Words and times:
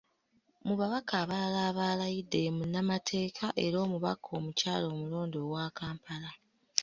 Mu 0.65 0.73
babaka 0.79 1.13
abalala 1.21 1.59
abalayidde 1.71 2.37
ye 2.45 2.51
munnamateeka 2.57 3.45
era 3.65 3.77
omubaka 3.85 4.27
omukyala 4.39 4.85
omulonde 4.93 5.37
owa 5.45 5.65
Kampala. 5.77 6.31